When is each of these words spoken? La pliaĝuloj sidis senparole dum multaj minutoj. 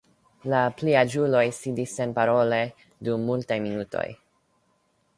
La 0.53 0.61
pliaĝuloj 0.79 1.43
sidis 1.59 1.95
senparole 2.01 2.59
dum 3.09 3.31
multaj 3.31 3.63
minutoj. 3.71 4.11